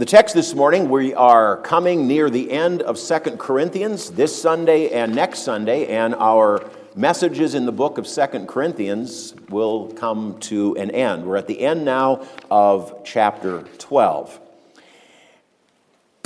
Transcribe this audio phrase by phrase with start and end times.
[0.00, 4.88] The text this morning, we are coming near the end of Second Corinthians this Sunday
[4.92, 6.64] and next Sunday, and our
[6.96, 11.26] messages in the book of Second Corinthians will come to an end.
[11.26, 14.40] We're at the end now of chapter 12.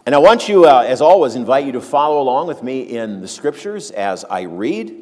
[0.06, 3.22] And I want you, uh, as always, invite you to follow along with me in
[3.22, 4.94] the scriptures as I read.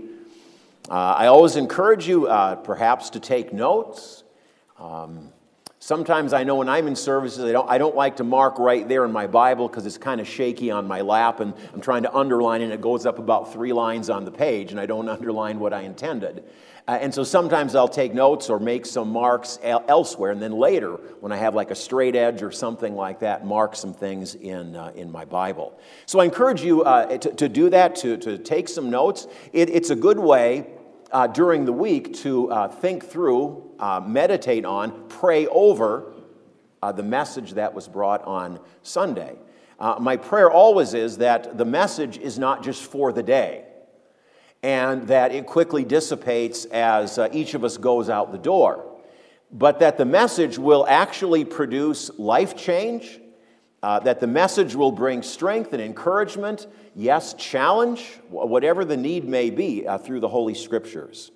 [0.89, 4.25] Uh, I always encourage you, uh, perhaps, to take notes.
[4.79, 5.32] Um,
[5.83, 8.89] Sometimes I know when I'm in services, I don't, I don't like to mark right
[8.89, 12.05] there in my Bible because it's kind of shaky on my lap and I'm trying
[12.05, 15.09] to underline and it goes up about three lines on the page and I don't
[15.09, 16.45] underline what I intended.
[16.87, 20.53] Uh, and so sometimes I'll take notes or make some marks el- elsewhere and then
[20.53, 24.37] later, when I have like a straight edge or something like that, mark some things
[24.37, 25.77] in, uh, in my Bible.
[26.07, 29.27] So I encourage you uh, to, to do that, to, to take some notes.
[29.53, 30.65] It, it's a good way
[31.11, 36.13] uh, during the week to uh, think through, uh, meditate on, pray over
[36.83, 39.37] uh, the message that was brought on Sunday.
[39.79, 43.65] Uh, my prayer always is that the message is not just for the day
[44.63, 49.01] and that it quickly dissipates as uh, each of us goes out the door,
[49.51, 53.19] but that the message will actually produce life change,
[53.83, 59.87] that the message will bring strength and encouragement yes, challenge, whatever the need may be,
[59.87, 61.33] uh, through the Holy Scriptures.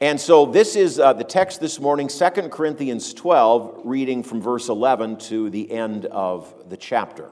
[0.00, 4.68] And so this is uh, the text this morning, 2 Corinthians 12, reading from verse
[4.68, 7.30] 11 to the end of the chapter.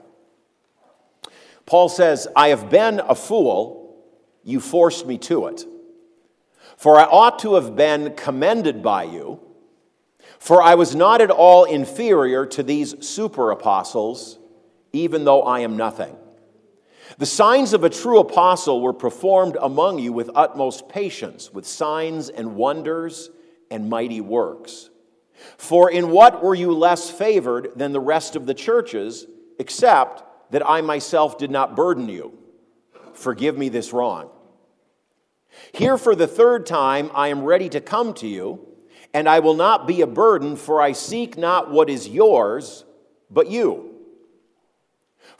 [1.66, 4.02] Paul says, I have been a fool,
[4.44, 5.64] you forced me to it.
[6.76, 9.40] For I ought to have been commended by you,
[10.38, 14.38] for I was not at all inferior to these super apostles,
[14.92, 16.16] even though I am nothing.
[17.18, 22.28] The signs of a true apostle were performed among you with utmost patience, with signs
[22.28, 23.30] and wonders
[23.70, 24.90] and mighty works.
[25.56, 29.26] For in what were you less favored than the rest of the churches,
[29.58, 32.38] except that I myself did not burden you?
[33.14, 34.30] Forgive me this wrong.
[35.72, 38.66] Here for the third time I am ready to come to you,
[39.12, 42.84] and I will not be a burden, for I seek not what is yours,
[43.30, 43.91] but you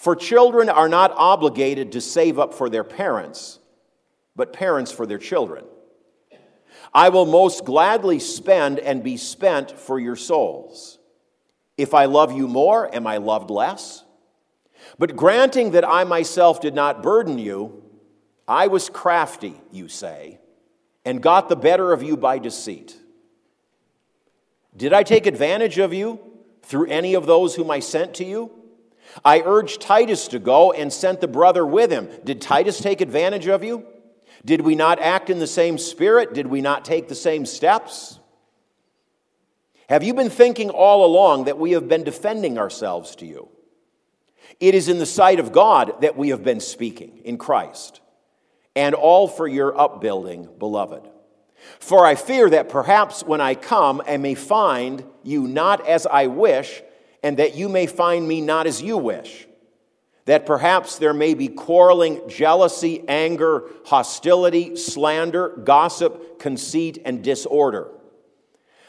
[0.03, 3.61] for children are not obligated to save up for their parents,
[4.35, 5.65] but parents for their children.
[6.93, 10.99] I will most gladly spend and be spent for your souls.
[11.79, 14.03] If I love you more, am I loved less?
[14.99, 17.85] But granting that I myself did not burden you,
[18.49, 20.41] I was crafty, you say,
[21.05, 22.97] and got the better of you by deceit.
[24.77, 26.19] Did I take advantage of you
[26.65, 28.62] through any of those whom I sent to you?
[29.25, 32.09] I urged Titus to go and sent the brother with him.
[32.25, 33.87] Did Titus take advantage of you?
[34.45, 36.35] Did we not act in the same spirit?
[36.35, 38.19] Did we not take the same steps?
[39.89, 43.49] Have you been thinking all along that we have been defending ourselves to you?
[44.59, 48.01] It is in the sight of God that we have been speaking in Christ,
[48.75, 51.09] and all for your upbuilding, beloved.
[51.79, 56.27] For I fear that perhaps when I come, I may find you not as I
[56.27, 56.83] wish
[57.23, 59.47] and that you may find me not as you wish.
[60.27, 67.89] That perhaps there may be quarreling, jealousy, anger, hostility, slander, gossip, conceit, and disorder.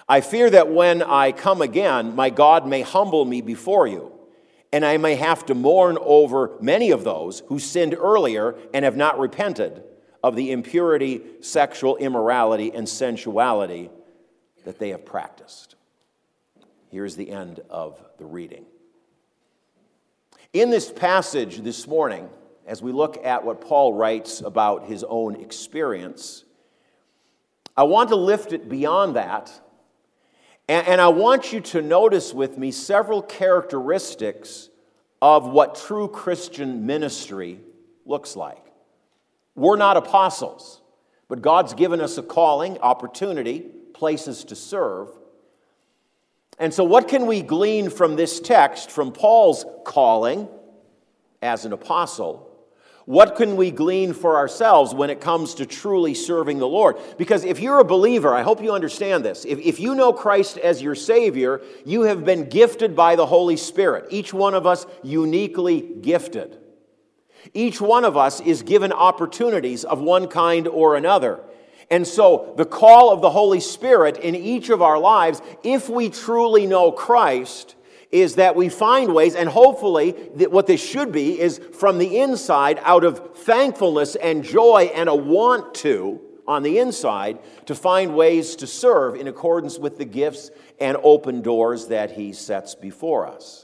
[0.08, 4.12] I fear that when I come again, my God may humble me before you,
[4.72, 8.98] and I may have to mourn over many of those who sinned earlier and have
[8.98, 9.84] not repented
[10.24, 13.90] of the impurity, sexual immorality, and sensuality
[14.66, 15.76] that they have practiced.
[16.94, 18.66] Here's the end of the reading.
[20.54, 22.30] In this passage this morning,
[22.68, 26.44] as we look at what Paul writes about his own experience,
[27.76, 29.52] I want to lift it beyond that.
[30.68, 34.70] And, I want you to notice with me several characteristics
[35.20, 37.60] of what true Christian ministry
[38.06, 38.64] looks like.
[39.56, 40.80] We're not apostles,
[41.28, 43.62] but God's given us a calling, opportunity,
[43.96, 45.10] places to serve.
[46.60, 50.48] And so, what can we glean from this text, from Paul's calling
[51.42, 52.50] as an apostle?
[53.06, 56.98] What can we glean for ourselves when it comes to truly serving the Lord?
[57.18, 59.44] Because if you're a believer, I hope you understand this.
[59.44, 63.58] If, if you know Christ as your Savior, you have been gifted by the Holy
[63.58, 64.06] Spirit.
[64.10, 66.60] Each one of us uniquely gifted.
[67.54, 71.42] Each one of us is given opportunities of one kind or another.
[71.94, 76.10] And so, the call of the Holy Spirit in each of our lives, if we
[76.10, 77.76] truly know Christ,
[78.10, 80.14] is that we find ways, and hopefully,
[80.50, 85.14] what this should be is from the inside, out of thankfulness and joy and a
[85.14, 87.38] want to on the inside,
[87.68, 90.50] to find ways to serve in accordance with the gifts
[90.80, 93.63] and open doors that He sets before us.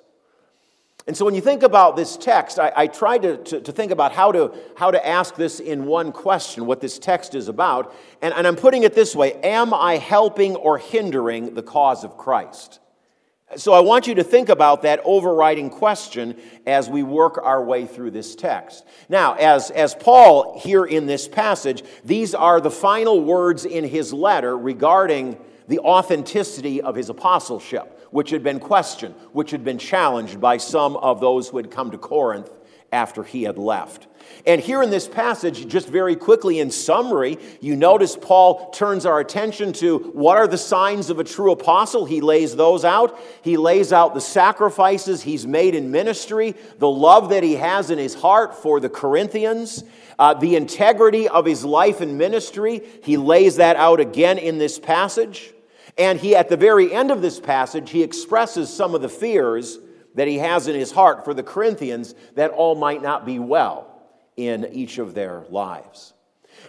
[1.09, 3.91] And so when you think about this text, I, I tried to, to, to, think
[3.91, 7.95] about how to, how to ask this in one question, what this text is about.
[8.21, 12.15] And, and I'm putting it this way Am I helping or hindering the cause of
[12.15, 12.79] Christ?
[13.56, 17.88] So I want you to think about that overriding question as we work our way
[17.88, 18.85] through this text.
[19.09, 24.13] Now, as, as Paul here in this passage, these are the final words in his
[24.13, 25.39] letter regarding
[25.69, 30.98] the authenticity of his apostleship which had been questioned, which had been challenged by some
[30.98, 32.50] of those who had come to Corinth
[32.92, 34.07] after he had left.
[34.48, 39.19] And here in this passage, just very quickly in summary, you notice Paul turns our
[39.19, 42.06] attention to what are the signs of a true apostle.
[42.06, 43.19] He lays those out.
[43.44, 48.00] He lays out the sacrifices he's made in ministry, the love that he has in
[48.00, 49.83] his heart for the Corinthians,
[50.18, 52.81] uh, the integrity of his life and ministry.
[53.04, 55.54] He lays that out again in this passage.
[55.99, 59.77] And he, at the very end of this passage, he expresses some of the fears
[60.15, 64.01] that he has in his heart for the Corinthians that all might not be well
[64.37, 66.13] in each of their lives.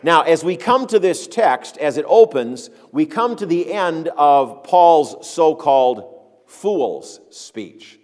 [0.03, 4.09] Now, as we come to this text, as it opens, we come to the end
[4.09, 8.00] of Paul's so called fool's speech.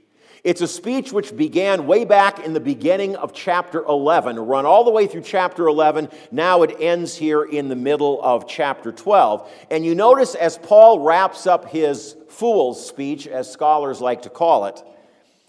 [0.47, 4.85] It's a speech which began way back in the beginning of chapter 11, run all
[4.85, 6.09] the way through chapter 11.
[6.31, 9.51] Now it ends here in the middle of chapter 12.
[9.73, 14.67] And you notice as Paul wraps up his fool's speech, as scholars like to call
[14.67, 14.81] it,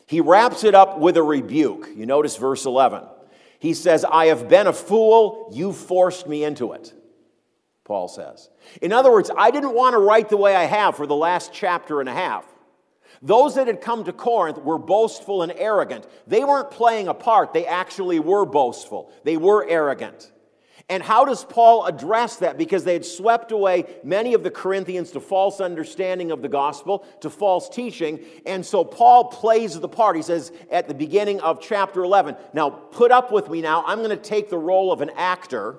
[0.07, 1.89] he wraps it up with a rebuke.
[1.95, 3.03] You notice verse 11.
[3.59, 6.91] He says, I have been a fool, you forced me into it.
[7.83, 8.49] Paul says.
[8.81, 11.53] In other words, I didn't want to write the way I have for the last
[11.53, 12.51] chapter and a half.
[13.21, 16.07] Those that had come to Corinth were boastful and arrogant.
[16.27, 19.11] They weren't playing a part, they actually were boastful.
[19.23, 20.31] They were arrogant.
[20.89, 22.57] And how does Paul address that?
[22.57, 27.05] Because they had swept away many of the Corinthians to false understanding of the gospel,
[27.19, 28.23] to false teaching.
[28.45, 30.15] And so Paul plays the part.
[30.15, 33.83] He says at the beginning of chapter 11, Now put up with me now.
[33.85, 35.75] I'm going to take the role of an actor,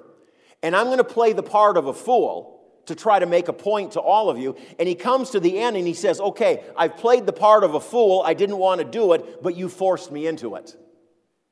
[0.63, 2.58] and I'm going to play the part of a fool
[2.89, 4.57] to try to make a point to all of you.
[4.79, 7.75] And he comes to the end and he says, Okay, I've played the part of
[7.75, 8.23] a fool.
[8.25, 10.77] I didn't want to do it, but you forced me into it,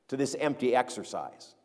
[0.09, 1.55] to this empty exercise.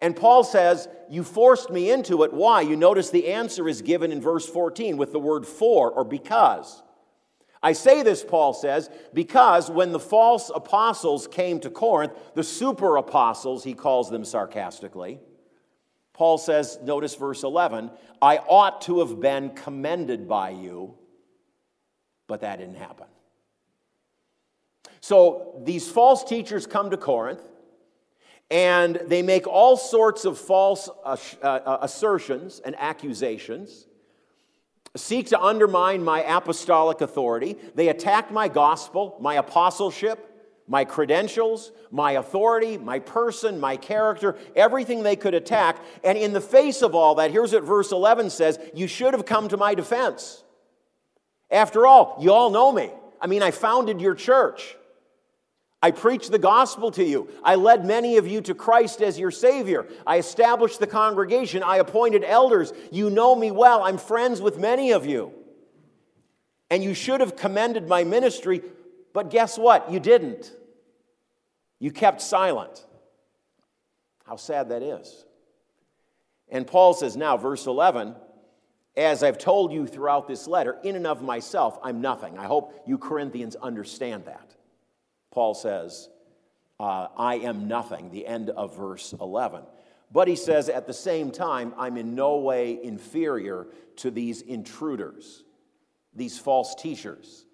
[0.00, 2.32] And Paul says, You forced me into it.
[2.32, 2.60] Why?
[2.60, 6.82] You notice the answer is given in verse 14 with the word for or because.
[7.62, 12.96] I say this, Paul says, because when the false apostles came to Corinth, the super
[12.96, 15.18] apostles, he calls them sarcastically,
[16.18, 20.96] Paul says, notice verse 11, I ought to have been commended by you,
[22.26, 23.06] but that didn't happen.
[25.00, 27.40] So these false teachers come to Corinth
[28.50, 33.86] and they make all sorts of false uh, uh, assertions and accusations,
[34.96, 37.56] seek to undermine my apostolic authority.
[37.76, 40.27] They attack my gospel, my apostleship,
[40.68, 45.78] my credentials, my authority, my person, my character, everything they could attack.
[46.04, 49.26] And in the face of all that, here's what verse 11 says You should have
[49.26, 50.44] come to my defense.
[51.50, 52.90] After all, you all know me.
[53.20, 54.76] I mean, I founded your church.
[55.80, 57.28] I preached the gospel to you.
[57.42, 59.86] I led many of you to Christ as your Savior.
[60.06, 61.62] I established the congregation.
[61.62, 62.72] I appointed elders.
[62.90, 63.82] You know me well.
[63.84, 65.32] I'm friends with many of you.
[66.68, 68.60] And you should have commended my ministry,
[69.14, 69.90] but guess what?
[69.90, 70.52] You didn't.
[71.78, 72.84] You kept silent.
[74.24, 75.24] How sad that is.
[76.48, 78.14] And Paul says now, verse 11,
[78.96, 82.38] as I've told you throughout this letter, in and of myself, I'm nothing.
[82.38, 84.56] I hope you Corinthians understand that.
[85.30, 86.08] Paul says,
[86.80, 89.62] uh, I am nothing, the end of verse 11.
[90.10, 93.66] But he says, at the same time, I'm in no way inferior
[93.96, 95.44] to these intruders,
[96.14, 97.44] these false teachers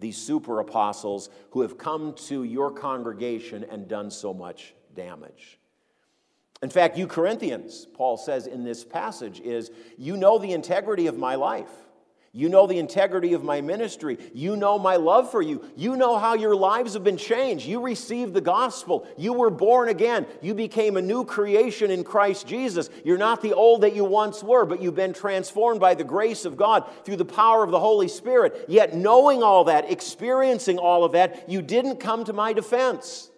[0.00, 5.58] these super apostles who have come to your congregation and done so much damage.
[6.62, 11.16] In fact, you Corinthians, Paul says in this passage, is you know the integrity of
[11.16, 11.70] my life.
[12.32, 14.16] You know the integrity of my ministry.
[14.32, 15.64] You know my love for you.
[15.74, 17.66] You know how your lives have been changed.
[17.66, 19.04] You received the gospel.
[19.18, 20.26] You were born again.
[20.40, 22.88] You became a new creation in Christ Jesus.
[23.04, 26.44] You're not the old that you once were, but you've been transformed by the grace
[26.44, 28.66] of God through the power of the Holy Spirit.
[28.68, 33.28] Yet, knowing all that, experiencing all of that, you didn't come to my defense.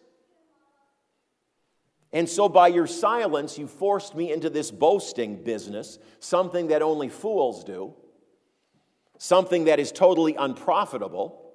[2.13, 7.09] And so, by your silence, you forced me into this boasting business, something that only
[7.09, 7.95] fools do
[9.23, 11.53] something that is totally unprofitable,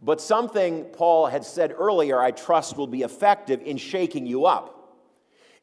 [0.00, 4.96] but something Paul had said earlier, I trust will be effective in shaking you up,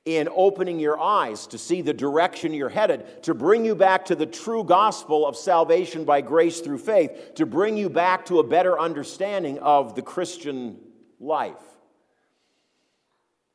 [0.06, 4.16] in opening your eyes to see the direction you're headed, to bring you back to
[4.16, 8.44] the true gospel of salvation by grace through faith, to bring you back to a
[8.44, 10.78] better understanding of the Christian
[11.20, 11.64] life.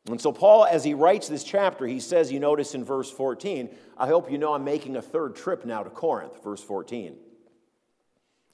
[0.09, 3.69] And so, Paul, as he writes this chapter, he says, you notice in verse 14,
[3.97, 7.19] I hope you know I'm making a third trip now to Corinth, verse 14.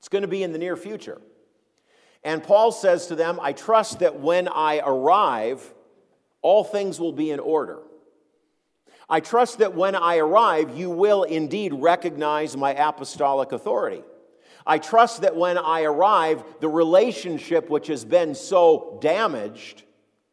[0.05, 1.19] It's going to be in the near future.
[2.23, 5.73] And Paul says to them, I trust that when I arrive,
[6.43, 7.79] all things will be in order.
[9.09, 14.03] I trust that when I arrive, you will indeed recognize my apostolic authority.
[14.67, 19.85] I trust that when I arrive, the relationship which has been so damaged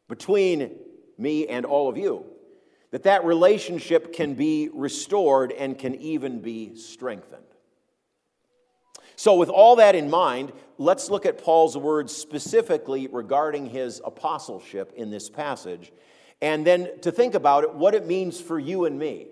[0.09, 0.71] between
[1.17, 2.25] me and all of you,
[2.89, 7.45] that that relationship can be restored and can even be strengthened.
[9.21, 14.93] So, with all that in mind, let's look at Paul's words specifically regarding his apostleship
[14.95, 15.93] in this passage,
[16.41, 19.27] and then to think about it, what it means for you and me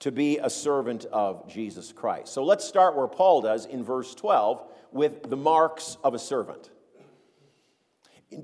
[0.00, 2.34] to be a servant of Jesus Christ.
[2.34, 6.68] So, let's start where Paul does in verse 12 with the marks of a servant.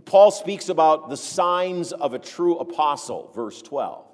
[0.07, 4.08] Paul speaks about the signs of a true apostle, verse 12.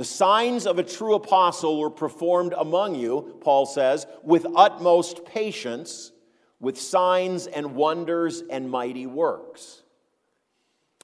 [0.00, 6.12] The signs of a true apostle were performed among you, Paul says, with utmost patience,
[6.58, 9.82] with signs and wonders and mighty works.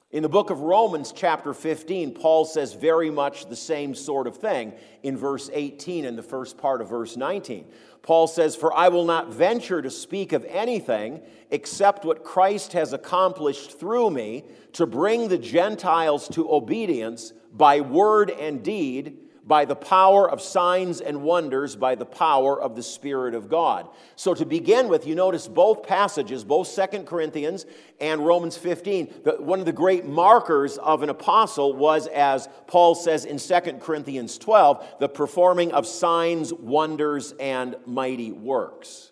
[0.09, 4.37] In the book of Romans, chapter 15, Paul says very much the same sort of
[4.37, 4.71] thing
[5.03, 7.65] in verse 18 and the first part of verse 19.
[8.03, 11.21] Paul says, For I will not venture to speak of anything
[11.51, 18.29] except what Christ has accomplished through me to bring the Gentiles to obedience by word
[18.29, 19.17] and deed
[19.47, 23.87] by the power of signs and wonders, by the power of the Spirit of God.
[24.17, 27.65] So, to begin with, you notice both passages, both Second Corinthians
[28.01, 32.93] and Romans 15, the, one of the great markers of an apostle was, as Paul
[32.93, 39.11] says in Second Corinthians 12, the performing of signs, wonders, and mighty works.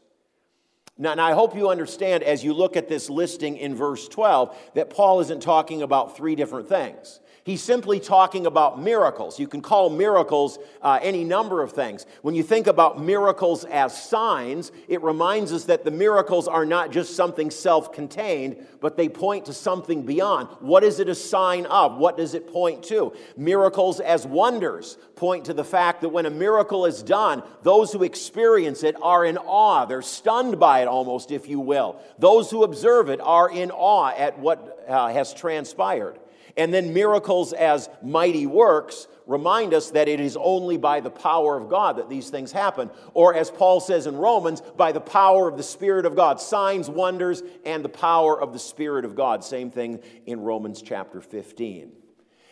[0.98, 4.58] Now, now, I hope you understand as you look at this listing in verse 12
[4.76, 7.20] that Paul isn't talking about three different things.
[7.46, 9.40] He's simply talking about miracles.
[9.40, 12.08] You can call miracles uh, any number of things.
[12.24, 16.90] When you think about miracles as signs, it reminds us that the miracles are not
[16.90, 20.48] just something self contained, but they point to something beyond.
[20.60, 21.98] What is it a sign of?
[21.98, 23.14] What does it point to?
[23.38, 28.02] Miracles as wonders point to the fact that when a miracle is done, those who
[28.02, 29.86] experience it are in awe.
[29.86, 32.02] They're stunned by it almost, if you will.
[32.18, 36.18] Those who observe it are in awe at what uh, has transpired.
[36.58, 41.58] And then miracles as mighty works remind us that it is only by the power
[41.58, 42.90] of God that these things happen.
[43.14, 46.40] Or as Paul says in Romans, by the power of the Spirit of God.
[46.40, 49.44] Signs, wonders, and the power of the Spirit of God.
[49.44, 51.92] Same thing in Romans chapter 15.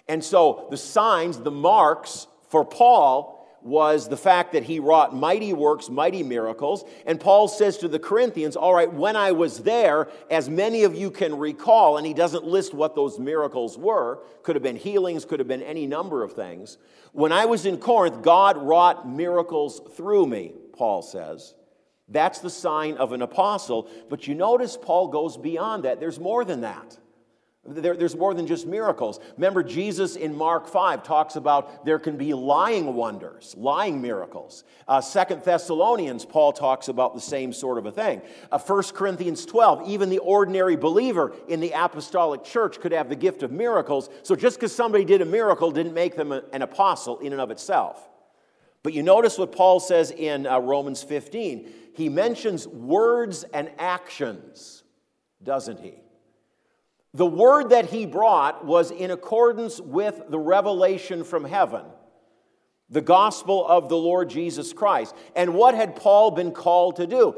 [0.08, 3.33] And so the signs, the marks for Paul
[3.64, 6.84] was the fact that he wrought mighty works, mighty miracles.
[7.06, 10.96] And Paul says to the Corinthians, All right, when I was there, as many of
[10.96, 15.26] you can recall, and he doesn't list what those miracles were, could have been healings,
[15.26, 16.78] could have been any number of things.
[17.14, 21.54] When I was in Corinth, God wrought miracles through me, Paul says.
[22.10, 23.90] That's the sign of an apostle.
[24.10, 26.00] But you notice Paul goes beyond that.
[26.00, 26.98] There's more than that.
[27.66, 29.22] There, there's more than just miracles.
[29.38, 34.66] Remember, Jesus in Mark 5 talks about there can be lying wonders, lying miracles.
[34.86, 38.22] Uh, Second Thessalonians, Paul talks about the same sort of a thing.
[38.52, 43.16] Uh, 1 Corinthians 12, even the ordinary believer in the apostolic church could have the
[43.16, 44.10] gift of miracles.
[44.24, 47.40] So just because somebody did a miracle didn't make them a, an apostle in and
[47.40, 48.10] of itself.
[48.84, 51.70] But you notice what Paul says in uh, Romans 15.
[51.94, 54.84] He mentions words and actions,
[55.42, 56.03] doesn't he?
[57.14, 61.86] The word that he brought was in accordance with the revelation from heaven,
[62.90, 65.16] the gospel of the Lord Jesus Christ.
[65.36, 67.36] And what had Paul been called to do?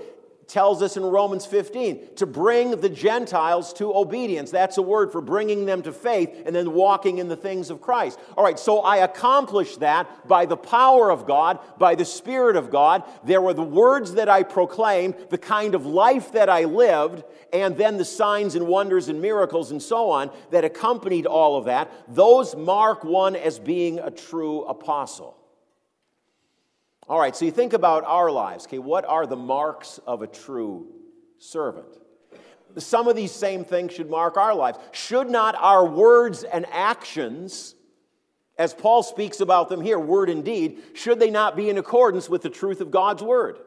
[0.47, 4.51] Tells us in Romans 15 to bring the Gentiles to obedience.
[4.51, 7.81] That's a word for bringing them to faith and then walking in the things of
[7.81, 8.19] Christ.
[8.37, 12.69] All right, so I accomplished that by the power of God, by the Spirit of
[12.69, 13.03] God.
[13.23, 17.77] There were the words that I proclaimed, the kind of life that I lived, and
[17.77, 21.91] then the signs and wonders and miracles and so on that accompanied all of that.
[22.07, 25.37] Those mark one as being a true apostle.
[27.07, 28.65] All right, so you think about our lives.
[28.65, 30.87] Okay, what are the marks of a true
[31.37, 31.97] servant?
[32.77, 34.79] Some of these same things should mark our lives.
[34.91, 37.75] Should not our words and actions,
[38.57, 42.29] as Paul speaks about them here, word and deed, should they not be in accordance
[42.29, 43.59] with the truth of God's word?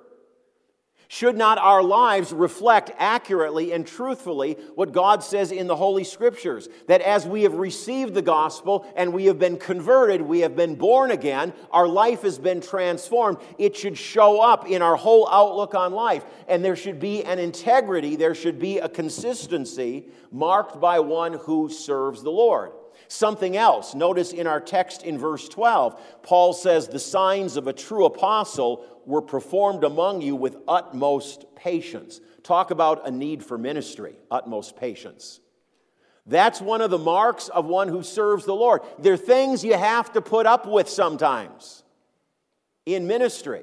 [1.10, 6.68] Should not our lives reflect accurately and truthfully what God says in the Holy Scriptures?
[6.86, 10.74] That as we have received the gospel and we have been converted, we have been
[10.74, 15.74] born again, our life has been transformed, it should show up in our whole outlook
[15.74, 16.26] on life.
[16.46, 21.70] And there should be an integrity, there should be a consistency marked by one who
[21.70, 22.72] serves the Lord.
[23.08, 27.72] Something else, notice in our text in verse 12, Paul says, The signs of a
[27.72, 32.20] true apostle were performed among you with utmost patience.
[32.42, 35.40] Talk about a need for ministry, utmost patience.
[36.26, 38.82] That's one of the marks of one who serves the Lord.
[38.98, 41.82] There are things you have to put up with sometimes
[42.84, 43.62] in ministry.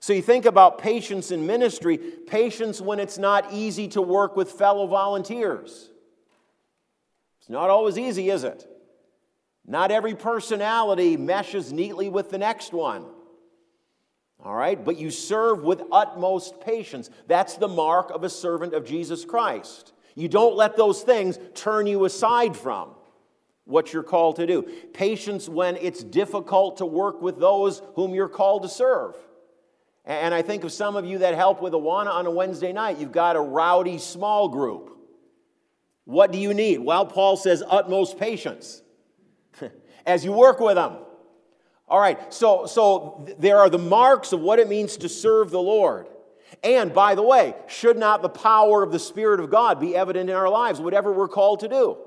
[0.00, 4.50] So you think about patience in ministry, patience when it's not easy to work with
[4.52, 5.90] fellow volunteers.
[7.40, 8.66] It's not always easy, is it?
[9.70, 13.04] Not every personality meshes neatly with the next one.
[14.42, 17.08] All right, but you serve with utmost patience.
[17.28, 19.92] That's the mark of a servant of Jesus Christ.
[20.16, 22.96] You don't let those things turn you aside from
[23.64, 24.62] what you're called to do.
[24.92, 29.14] Patience when it's difficult to work with those whom you're called to serve.
[30.04, 32.98] And I think of some of you that help with Awana on a Wednesday night.
[32.98, 34.98] You've got a rowdy small group.
[36.06, 36.78] What do you need?
[36.78, 38.82] Well, Paul says utmost patience
[40.06, 40.96] as you work with them.
[41.88, 45.60] All right, so, so there are the marks of what it means to serve the
[45.60, 46.06] Lord.
[46.62, 50.30] And by the way, should not the power of the Spirit of God be evident
[50.30, 51.98] in our lives, whatever we're called to do?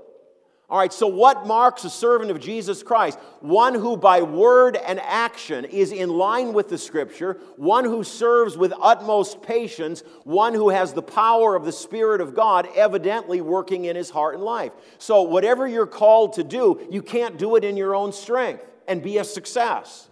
[0.70, 3.20] All right, so what marks a servant of Jesus Christ?
[3.42, 8.58] One who by word and action is in line with the Scripture, one who serves
[8.58, 13.86] with utmost patience, one who has the power of the Spirit of God evidently working
[13.86, 14.72] in his heart and life.
[14.98, 19.04] So, whatever you're called to do, you can't do it in your own strength and
[19.04, 20.10] be a success.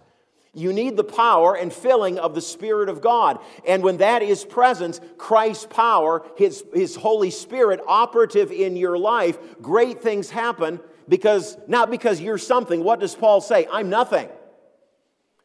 [0.54, 3.38] You need the power and filling of the Spirit of God.
[3.66, 9.38] And when that is present, Christ's power, His, His Holy Spirit operative in your life,
[9.62, 10.78] great things happen
[11.08, 12.84] because, not because you're something.
[12.84, 13.66] What does Paul say?
[13.72, 14.28] I'm nothing.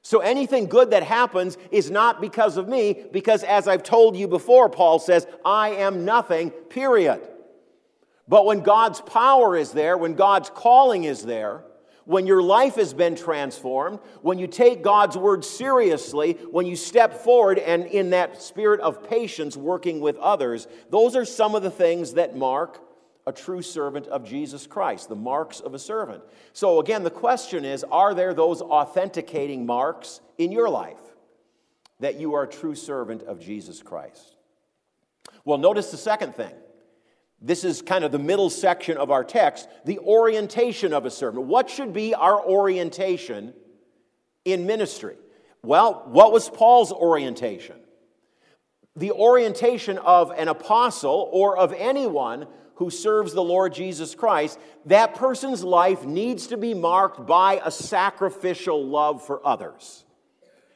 [0.01, 4.27] So anything good that happens is not because of me, because as I've told you
[4.27, 7.21] before, Paul says, I am nothing, period.
[8.27, 11.63] But when God's power is there, when God's calling is there,
[12.07, 17.21] when your life has been transformed, when you take God's word seriously, when you step
[17.21, 21.69] forward and in that spirit of patience working with others, those are some of the
[21.69, 22.81] things that mark
[23.25, 26.23] a true servant of Jesus Christ, the marks of a servant.
[26.53, 31.01] So, again, the question is are there those authenticating marks in your life
[31.99, 34.37] that you are a true servant of Jesus Christ?
[35.43, 36.53] Well, notice the second thing
[37.41, 41.45] this is kind of the middle section of our text the orientation of a servant.
[41.45, 43.53] What should be our orientation
[44.45, 45.15] in ministry?
[45.63, 47.75] Well, what was Paul's orientation?
[48.95, 55.15] The orientation of an apostle or of anyone who serves the Lord Jesus Christ, that
[55.15, 60.05] person's life needs to be marked by a sacrificial love for others.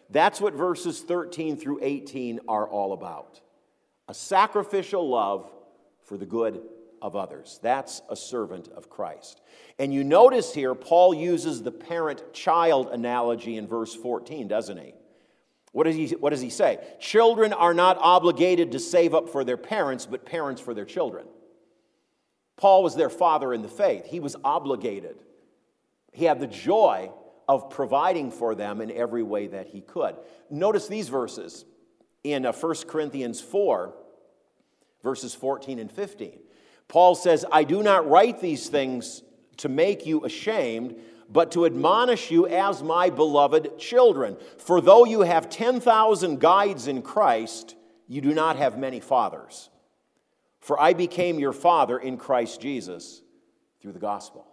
[0.10, 3.40] That's what verses 13 through 18 are all about.
[4.08, 5.50] A sacrificial love
[6.12, 6.62] for the good
[7.02, 7.58] of others.
[7.64, 9.40] That's a servant of Christ.
[9.80, 14.94] And you notice here, Paul uses the parent child analogy in verse 14, doesn't he?
[15.72, 16.08] What does, he?
[16.08, 16.80] what does he say?
[17.00, 21.28] Children are not obligated to save up for their parents, but parents for their children.
[22.58, 24.06] Paul was their father in the faith.
[24.06, 25.16] He was obligated.
[26.12, 27.10] He had the joy
[27.48, 30.18] of providing for them in every way that he could.
[30.50, 31.64] Notice these verses
[32.26, 33.96] in 1 uh, Corinthians 4
[35.04, 36.40] verses 14 and 15.
[36.88, 39.24] Paul says, I do not write these things
[39.58, 40.96] to make you ashamed,
[41.30, 44.36] but to admonish you as my beloved children.
[44.58, 47.76] For though you have 10,000 guides in Christ,
[48.08, 49.70] you do not have many fathers.
[50.60, 53.22] For I became your father in Christ Jesus
[53.82, 54.51] through the gospel.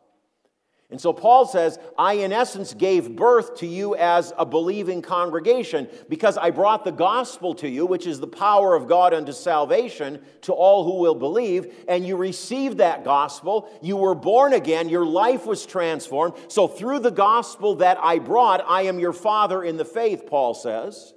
[0.91, 5.87] And so Paul says, I in essence gave birth to you as a believing congregation
[6.09, 10.23] because I brought the gospel to you, which is the power of God unto salvation
[10.43, 11.85] to all who will believe.
[11.89, 13.69] And you received that gospel.
[13.83, 14.89] You were born again.
[14.89, 16.35] Your life was transformed.
[16.49, 20.55] So through the gospel that I brought, I am your father in the faith, Paul
[20.55, 21.13] says.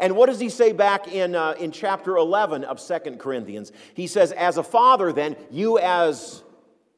[0.00, 3.72] And what does he say back in, uh, in chapter 11 of Second Corinthians?
[3.92, 6.42] He says, As a father, then, you as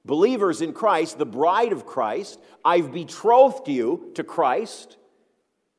[0.07, 4.97] believers in Christ, the bride of Christ, I've betrothed you to Christ,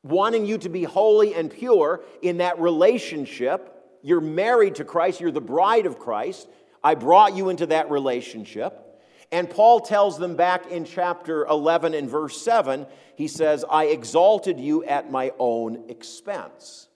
[0.02, 3.74] wanting you to be holy and pure in that relationship.
[4.02, 6.48] You're married to Christ, you're the bride of Christ.
[6.84, 8.84] I brought you into that relationship.
[9.30, 12.86] And Paul tells them back in chapter 11 and verse 7,
[13.16, 16.88] he says, I exalted you at my own expense,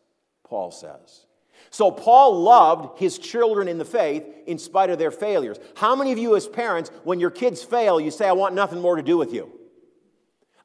[0.44, 1.26] Paul says.
[1.72, 5.56] So Paul loved his children in the faith in spite of their failures.
[5.74, 8.78] How many of you, as parents, when your kids fail, you say, I want nothing
[8.78, 9.50] more to do with you?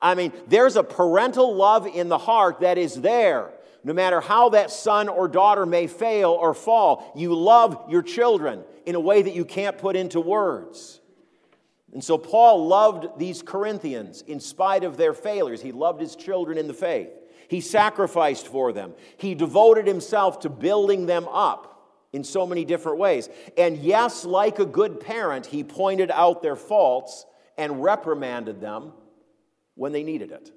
[0.01, 3.53] I mean, there's a parental love in the heart that is there.
[3.85, 8.65] No matter how that son or daughter may fail or fall, you love your children
[8.85, 10.99] in a way that you can't put into words.
[11.93, 15.61] And so Paul loved these Corinthians in spite of their failures.
[15.61, 17.11] He loved his children in the faith.
[17.47, 18.93] He sacrificed for them.
[19.17, 21.77] He devoted himself to building them up
[22.13, 23.29] in so many different ways.
[23.57, 27.25] And yes, like a good parent, he pointed out their faults
[27.57, 28.91] and reprimanded them
[29.75, 30.51] when they needed it.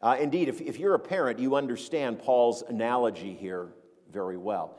[0.00, 3.68] Uh, indeed, if, if you're a parent, you understand Paul's analogy here
[4.10, 4.78] very well.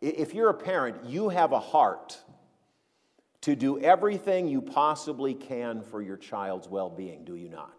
[0.00, 2.18] If you're a parent, you have a heart
[3.42, 7.73] to do everything you possibly can for your child's well being, do you not?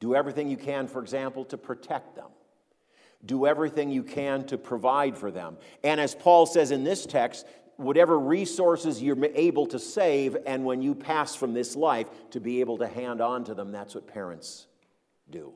[0.00, 2.28] Do everything you can, for example, to protect them.
[3.24, 5.58] Do everything you can to provide for them.
[5.84, 10.80] And as Paul says in this text, whatever resources you're able to save, and when
[10.80, 13.72] you pass from this life, to be able to hand on to them.
[13.72, 14.66] That's what parents
[15.30, 15.52] do.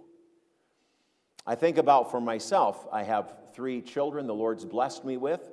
[1.46, 5.50] I think about for myself, I have three children the Lord's blessed me with,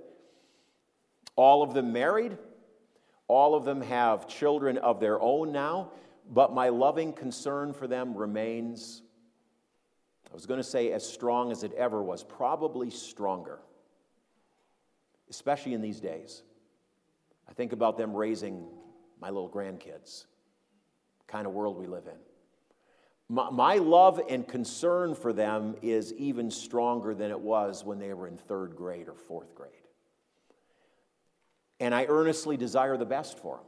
[1.36, 2.38] all of them married,
[3.28, 5.92] all of them have children of their own now
[6.32, 9.04] but my loving concern for them remains,
[10.32, 13.60] I was going to say as strong as it ever was, probably stronger,
[15.30, 16.42] especially in these days.
[17.50, 18.66] I think about them raising
[19.20, 20.26] my little grandkids,
[21.28, 22.18] kind of world we live in.
[23.28, 28.14] My, my love and concern for them is even stronger than it was when they
[28.14, 29.72] were in third grade or fourth grade.
[31.82, 33.66] And I earnestly desire the best for them.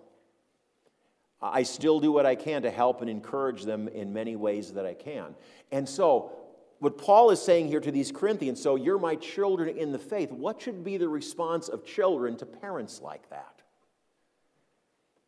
[1.43, 4.85] I still do what I can to help and encourage them in many ways that
[4.85, 5.35] I can.
[5.71, 6.31] And so,
[6.79, 10.31] what Paul is saying here to these Corinthians so you're my children in the faith.
[10.31, 13.61] What should be the response of children to parents like that?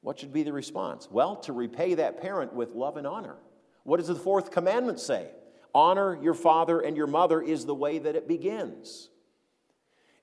[0.02, 1.10] What should be the response?
[1.12, 3.36] Well, to repay that parent with love and honor.
[3.84, 5.30] What does the fourth commandment say?
[5.74, 9.10] Honor your father and your mother is the way that it begins.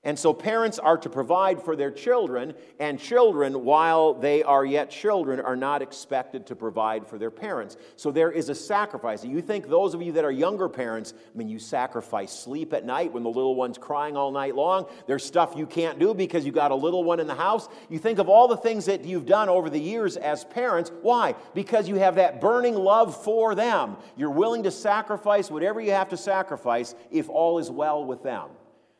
[0.05, 4.89] And so parents are to provide for their children, and children, while they are yet
[4.89, 7.77] children, are not expected to provide for their parents.
[7.95, 9.23] So there is a sacrifice.
[9.23, 12.85] You think those of you that are younger parents, I mean, you sacrifice sleep at
[12.85, 14.87] night when the little one's crying all night long.
[15.07, 17.69] There's stuff you can't do because you got a little one in the house.
[17.89, 20.91] You think of all the things that you've done over the years as parents.
[21.01, 21.33] Why?
[21.53, 23.95] Because you have that burning love for them.
[24.17, 28.49] You're willing to sacrifice whatever you have to sacrifice if all is well with them.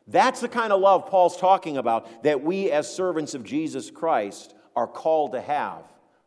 [0.08, 4.54] That's the kind of love Paul's talking about that we, as servants of Jesus Christ,
[4.76, 5.84] are called to have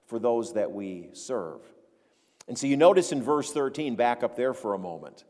[0.07, 1.61] for those that we serve.
[2.49, 5.25] And so you notice in verse 13, back up there for a moment,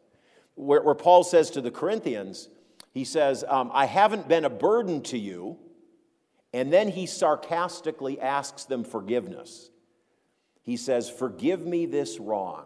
[0.55, 2.49] where, where Paul says to the Corinthians,
[2.93, 5.59] he says, um, I haven't been a burden to you.
[6.53, 9.69] And then he sarcastically asks them forgiveness.
[10.63, 12.65] He says, Forgive me this wrong.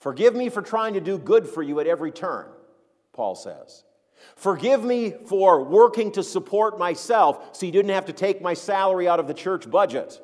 [0.00, 2.46] Forgive me for trying to do good for you at every turn,
[3.12, 3.84] Paul says.
[4.36, 9.08] Forgive me for working to support myself so you didn't have to take my salary
[9.08, 10.20] out of the church budget.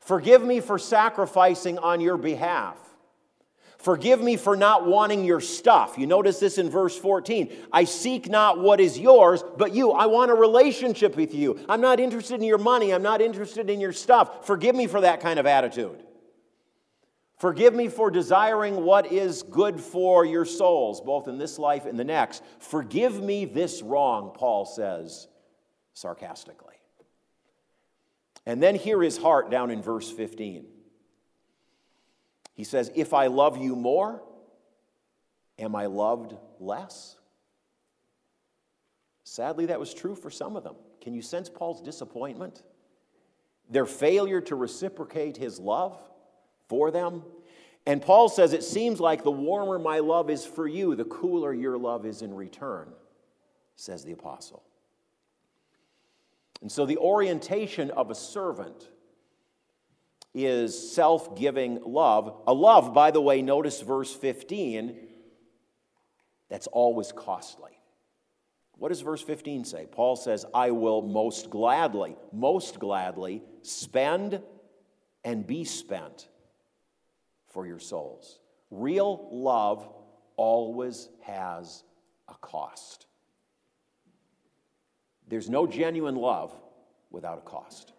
[0.00, 2.76] Forgive me for sacrificing on your behalf.
[3.78, 5.98] Forgive me for not wanting your stuff.
[5.98, 7.52] You notice this in verse 14.
[7.72, 9.90] I seek not what is yours, but you.
[9.90, 11.58] I want a relationship with you.
[11.68, 12.94] I'm not interested in your money.
[12.94, 14.46] I'm not interested in your stuff.
[14.46, 16.00] Forgive me for that kind of attitude.
[17.42, 21.98] Forgive me for desiring what is good for your souls, both in this life and
[21.98, 22.40] the next.
[22.60, 25.26] Forgive me this wrong, Paul says
[25.92, 26.76] sarcastically.
[28.46, 30.66] And then hear his heart down in verse 15.
[32.54, 34.22] He says, If I love you more,
[35.58, 37.16] am I loved less?
[39.24, 40.76] Sadly, that was true for some of them.
[41.00, 42.62] Can you sense Paul's disappointment?
[43.68, 46.00] Their failure to reciprocate his love?
[46.72, 47.22] For them.
[47.84, 51.52] And Paul says, It seems like the warmer my love is for you, the cooler
[51.52, 52.88] your love is in return,
[53.76, 54.62] says the apostle.
[56.62, 58.88] And so the orientation of a servant
[60.32, 62.42] is self giving love.
[62.46, 64.96] A love, by the way, notice verse 15,
[66.48, 67.72] that's always costly.
[68.78, 69.86] What does verse 15 say?
[69.92, 74.40] Paul says, I will most gladly, most gladly spend
[75.22, 76.28] and be spent
[77.52, 78.40] for your souls.
[78.70, 79.88] Real love
[80.36, 81.84] always has
[82.28, 83.06] a cost.
[85.28, 86.54] There's no genuine love
[87.10, 87.92] without a cost.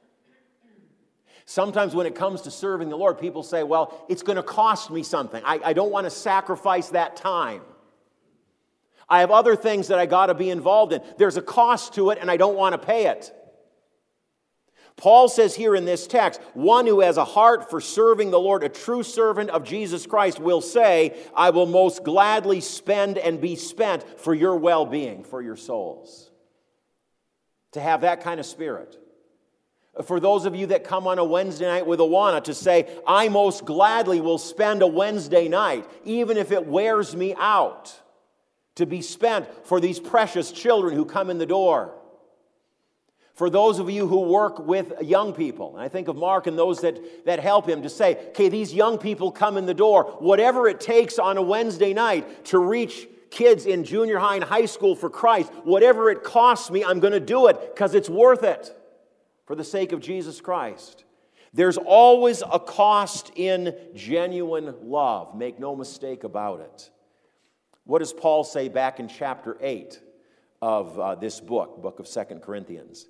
[1.46, 4.90] Sometimes, when it comes to serving the Lord, people say, Well, it's going to cost
[4.90, 5.44] me something.
[5.46, 7.62] I, I don't want to sacrifice that time.
[9.10, 11.02] I have other things that I got to be involved in.
[11.18, 13.34] There's a cost to it, and I don't want to pay it.
[14.96, 18.64] Paul says here in this text, one who has a heart for serving the Lord,
[18.64, 23.56] a true servant of Jesus Christ, will say, I will most gladly spend and be
[23.56, 26.30] spent for your well being, for your souls.
[27.72, 28.98] To have that kind of spirit.
[30.06, 33.30] For those of you that come on a Wednesday night with Awana, to say, I
[33.30, 38.00] most gladly will spend a Wednesday night, even if it wears me out,
[38.76, 41.94] to be spent for these precious children who come in the door.
[43.34, 46.58] For those of you who work with young people, and I think of Mark and
[46.58, 50.04] those that, that help him to say, okay, these young people come in the door,
[50.20, 54.68] whatever it takes on a Wednesday night to reach kids in junior high and high
[54.68, 58.44] school for Christ, whatever it costs me, I'm going to do it because it's worth
[58.44, 58.76] it
[59.48, 61.04] for the sake of Jesus Christ.
[61.54, 65.36] There's always a cost in genuine love.
[65.36, 66.92] Make no mistake about it.
[67.86, 70.00] What does Paul say back in chapter 8
[70.62, 73.08] of uh, this book, book of Second Corinthians?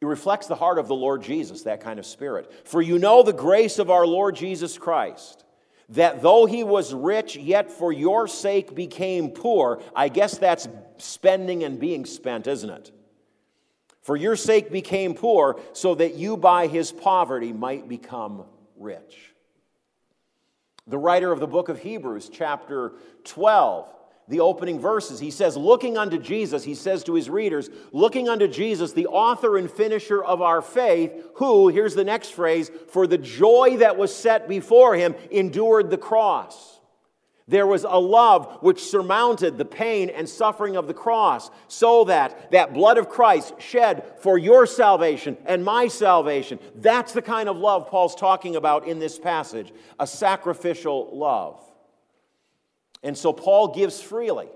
[0.00, 2.52] It reflects the heart of the Lord Jesus, that kind of spirit.
[2.68, 5.44] For you know the grace of our Lord Jesus Christ,
[5.90, 9.82] that though he was rich, yet for your sake became poor.
[9.96, 12.92] I guess that's spending and being spent, isn't it?
[14.02, 18.44] For your sake became poor, so that you by his poverty might become
[18.76, 19.34] rich.
[20.86, 22.92] The writer of the book of Hebrews, chapter
[23.24, 23.92] 12,
[24.28, 25.18] the opening verses.
[25.20, 29.56] He says, Looking unto Jesus, he says to his readers, looking unto Jesus, the author
[29.56, 34.14] and finisher of our faith, who, here's the next phrase, for the joy that was
[34.14, 36.78] set before him, endured the cross.
[37.48, 42.50] There was a love which surmounted the pain and suffering of the cross, so that
[42.50, 46.58] that blood of Christ shed for your salvation and my salvation.
[46.74, 51.67] That's the kind of love Paul's talking about in this passage a sacrificial love.
[53.02, 54.48] And so Paul gives freely.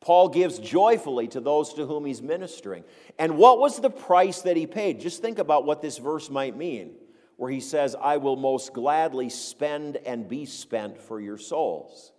[0.00, 2.84] Paul gives joyfully to those to whom he's ministering.
[3.18, 5.00] And what was the price that he paid?
[5.00, 6.92] Just think about what this verse might mean,
[7.36, 12.12] where he says, I will most gladly spend and be spent for your souls.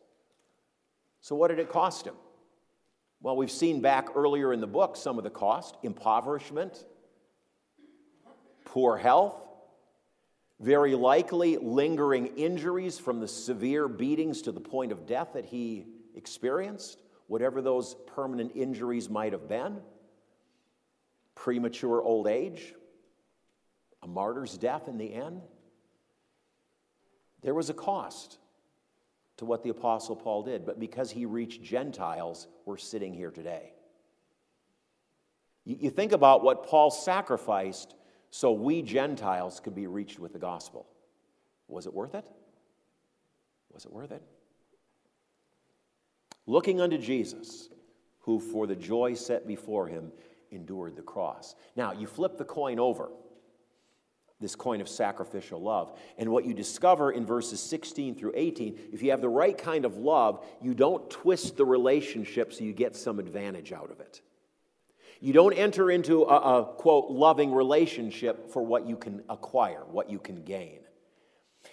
[1.21, 2.15] So, what did it cost him?
[3.21, 6.83] Well, we've seen back earlier in the book some of the cost impoverishment,
[8.65, 9.46] poor health,
[10.59, 15.85] very likely lingering injuries from the severe beatings to the point of death that he
[16.15, 19.79] experienced, whatever those permanent injuries might have been,
[21.35, 22.73] premature old age,
[24.01, 25.41] a martyr's death in the end.
[27.43, 28.39] There was a cost
[29.37, 33.73] to what the Apostle Paul did, but because he reached Gentiles, we're sitting here today.
[35.65, 37.93] You think about what Paul sacrificed
[38.31, 40.85] so we Gentiles could be reached with the gospel.
[41.67, 42.25] Was it worth it?
[43.73, 44.21] Was it worth it?
[46.45, 47.69] Looking unto Jesus,
[48.21, 50.11] who for the joy set before him
[50.51, 51.55] endured the cross.
[51.75, 53.09] Now, you flip the coin over,
[54.39, 59.01] this coin of sacrificial love, and what you discover in verses 16 through 18, if
[59.01, 62.95] you have the right kind of love, you don't twist the relationship so you get
[62.95, 64.21] some advantage out of it.
[65.19, 70.09] You don't enter into a, a, quote, loving relationship for what you can acquire, what
[70.09, 70.79] you can gain.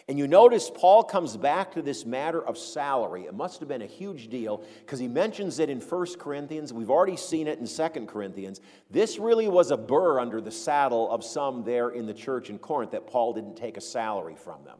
[0.08, 3.22] And you notice Paul comes back to this matter of salary.
[3.22, 6.72] It must have been a huge deal because he mentions it in 1 Corinthians.
[6.72, 8.60] We've already seen it in 2 Corinthians.
[8.90, 12.58] This really was a burr under the saddle of some there in the church in
[12.58, 14.78] Corinth that Paul didn't take a salary from them.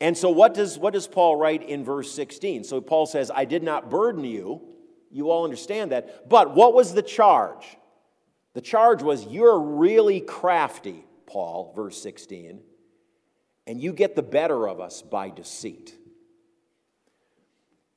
[0.00, 2.62] And so, what does, what does Paul write in verse 16?
[2.62, 4.62] So, Paul says, I did not burden you
[5.10, 6.28] you all understand that.
[6.28, 7.76] But what was the charge?
[8.54, 12.60] The charge was you're really crafty, Paul, verse 16,
[13.66, 15.94] and you get the better of us by deceit.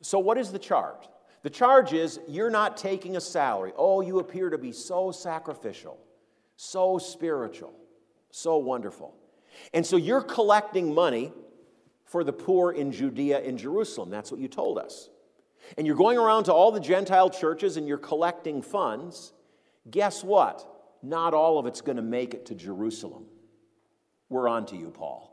[0.01, 1.07] So, what is the charge?
[1.43, 3.71] The charge is you're not taking a salary.
[3.75, 5.97] Oh, you appear to be so sacrificial,
[6.55, 7.73] so spiritual,
[8.29, 9.15] so wonderful.
[9.73, 11.33] And so you're collecting money
[12.05, 14.09] for the poor in Judea and Jerusalem.
[14.09, 15.09] That's what you told us
[15.77, 19.33] and you're going around to all the Gentile churches and you're collecting funds,
[19.89, 20.67] guess what?
[21.03, 23.25] Not all of it's going to make it to Jerusalem.
[24.29, 25.27] We're on to you, Paul.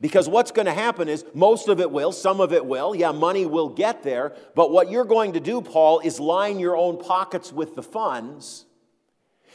[0.00, 2.94] Because what's going to happen is most of it will, some of it will.
[2.94, 4.34] Yeah, money will get there.
[4.54, 8.66] But what you're going to do, Paul, is line your own pockets with the funds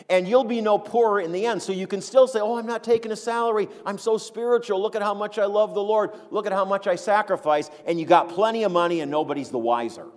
[0.09, 1.61] and you'll be no poorer in the end.
[1.61, 3.67] So you can still say, Oh, I'm not taking a salary.
[3.85, 4.81] I'm so spiritual.
[4.81, 6.11] Look at how much I love the Lord.
[6.31, 7.69] Look at how much I sacrifice.
[7.85, 10.07] And you got plenty of money and nobody's the wiser.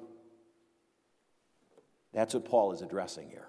[2.12, 3.47] That's what Paul is addressing here.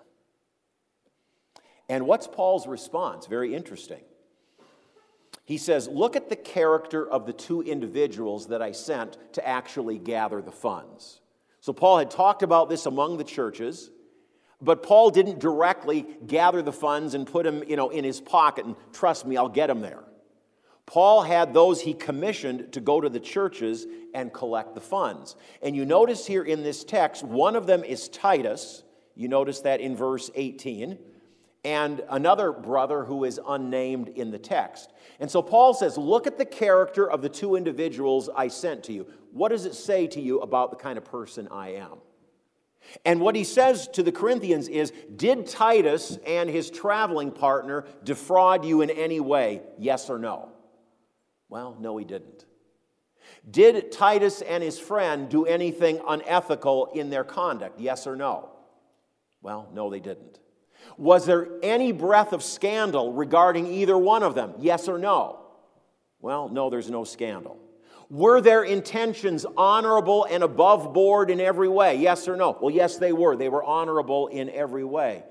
[1.89, 3.27] And what's Paul's response?
[3.27, 4.01] Very interesting.
[5.45, 9.97] He says, Look at the character of the two individuals that I sent to actually
[9.97, 11.21] gather the funds.
[11.61, 13.89] So Paul had talked about this among the churches,
[14.61, 18.65] but Paul didn't directly gather the funds and put them, you know, in his pocket
[18.65, 20.03] and trust me, I'll get them there.
[20.87, 25.35] Paul had those he commissioned to go to the churches and collect the funds.
[25.61, 28.83] And you notice here in this text, one of them is Titus.
[29.13, 30.97] You notice that in verse 18.
[31.65, 34.93] And another brother who is unnamed in the text.
[35.19, 38.93] And so Paul says, Look at the character of the two individuals I sent to
[38.93, 39.07] you.
[39.33, 41.97] What does it say to you about the kind of person I am?
[43.05, 48.65] And what he says to the Corinthians is Did Titus and his traveling partner defraud
[48.65, 49.61] you in any way?
[49.77, 50.49] Yes or no?
[51.49, 52.45] Well, no, he didn't.
[53.49, 57.79] Did Titus and his friend do anything unethical in their conduct?
[57.79, 58.49] Yes or no?
[59.41, 60.39] Well, no, they didn't.
[60.97, 64.53] Was there any breath of scandal regarding either one of them?
[64.59, 65.39] Yes or no?
[66.19, 67.57] Well, no, there's no scandal.
[68.09, 71.97] Were their intentions honorable and above board in every way?
[71.97, 72.57] Yes or no?
[72.61, 73.35] Well, yes, they were.
[73.35, 75.23] They were honorable in every way.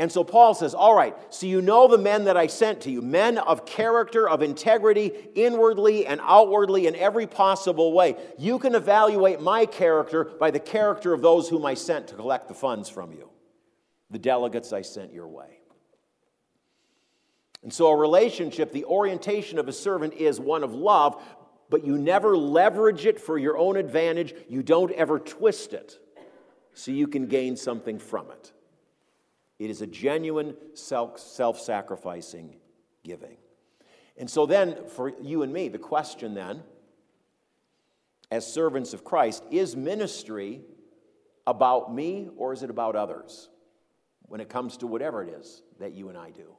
[0.00, 2.90] And so Paul says, All right, so you know the men that I sent to
[2.90, 8.16] you, men of character, of integrity, inwardly and outwardly, in every possible way.
[8.38, 12.48] You can evaluate my character by the character of those whom I sent to collect
[12.48, 13.28] the funds from you,
[14.08, 15.58] the delegates I sent your way.
[17.62, 21.22] And so, a relationship, the orientation of a servant is one of love,
[21.70, 24.34] but you never leverage it for your own advantage.
[24.48, 25.98] You don't ever twist it
[26.74, 28.52] so you can gain something from it.
[29.58, 32.56] It is a genuine self sacrificing
[33.04, 33.36] giving.
[34.16, 36.62] And so, then, for you and me, the question then,
[38.30, 40.62] as servants of Christ, is ministry
[41.46, 43.48] about me or is it about others
[44.22, 46.54] when it comes to whatever it is that you and I do?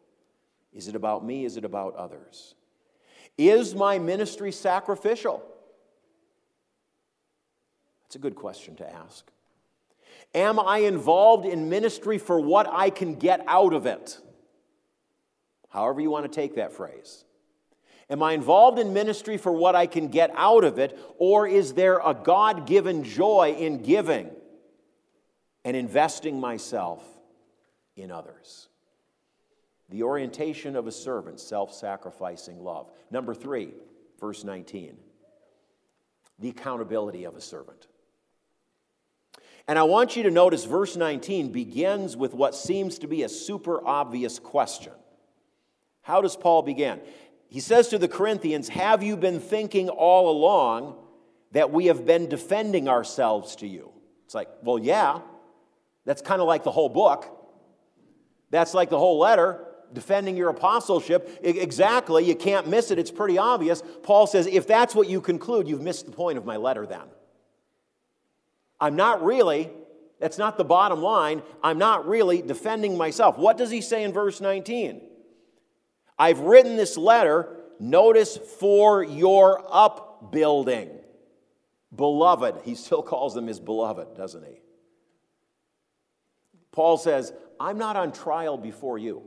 [0.74, 1.46] Is it about me?
[1.46, 2.56] Is it about others?
[3.38, 5.44] Is my ministry sacrificial?
[8.04, 9.30] That's a good question to ask.
[10.34, 14.20] Am I involved in ministry for what I can get out of it?
[15.70, 17.24] However, you want to take that phrase.
[18.10, 21.74] Am I involved in ministry for what I can get out of it, or is
[21.74, 24.30] there a God given joy in giving
[25.64, 27.02] and investing myself
[27.96, 28.68] in others?
[29.92, 32.90] The orientation of a servant, self sacrificing love.
[33.12, 33.74] Number three,
[34.20, 34.98] verse 19,
[36.40, 37.88] the accountability of a servant.
[39.68, 43.30] And I want you to notice verse 19 begins with what seems to be a
[43.30, 44.94] super obvious question.
[46.02, 47.00] How does Paul begin?
[47.50, 50.96] He says to the Corinthians, Have you been thinking all along
[51.52, 53.92] that we have been defending ourselves to you?
[54.26, 55.20] It's like, well, yeah.
[56.06, 57.28] That's kind of like the whole book.
[58.50, 61.40] That's like the whole letter, defending your apostleship.
[61.44, 62.26] Exactly.
[62.26, 63.00] You can't miss it.
[63.00, 63.84] It's pretty obvious.
[64.04, 67.04] Paul says, If that's what you conclude, you've missed the point of my letter then.
[68.80, 69.70] I'm not really,
[70.20, 73.38] that's not the bottom line, I'm not really defending myself.
[73.38, 75.02] What does he say in verse 19?
[76.18, 80.90] I've written this letter, notice, for your upbuilding.
[81.96, 84.62] Beloved, he still calls them his beloved, doesn't he?
[86.72, 89.24] Paul says, I'm not on trial before you.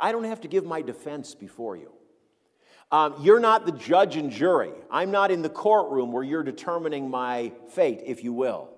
[0.00, 1.90] I don't have to give my defense before you.
[2.92, 4.72] Um, you're not the judge and jury.
[4.90, 8.68] I'm not in the courtroom where you're determining my fate, if you will.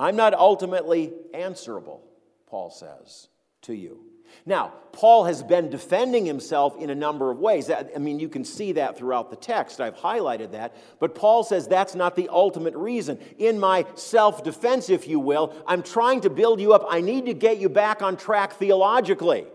[0.00, 2.02] I'm not ultimately answerable,
[2.48, 3.28] Paul says
[3.62, 4.00] to you.
[4.46, 7.70] Now, Paul has been defending himself in a number of ways.
[7.70, 9.80] I mean, you can see that throughout the text.
[9.80, 10.74] I've highlighted that.
[10.98, 13.18] But Paul says that's not the ultimate reason.
[13.38, 16.84] In my self defense, if you will, I'm trying to build you up.
[16.88, 19.46] I need to get you back on track theologically.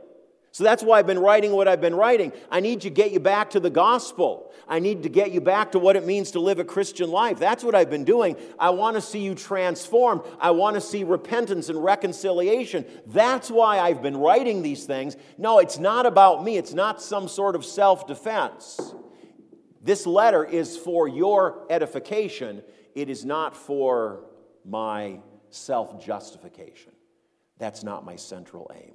[0.52, 2.32] So that's why I've been writing what I've been writing.
[2.50, 4.52] I need to get you back to the gospel.
[4.68, 7.38] I need to get you back to what it means to live a Christian life.
[7.38, 8.36] That's what I've been doing.
[8.58, 10.22] I want to see you transformed.
[10.40, 12.86] I want to see repentance and reconciliation.
[13.06, 15.18] That's why I've been writing these things.
[15.38, 18.80] No, it's not about me, it's not some sort of self defense.
[19.82, 22.64] This letter is for your edification,
[22.96, 24.26] it is not for
[24.66, 26.94] my self justification.
[27.60, 28.94] That's not my central aim.